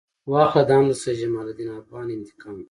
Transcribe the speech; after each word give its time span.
واخله 0.31 0.63
دا 0.69 0.75
هم 0.79 0.85
د 0.91 0.93
سید 1.01 1.17
جمال 1.21 1.45
الدین 1.49 1.69
افغاني 1.81 2.13
انتقام. 2.19 2.57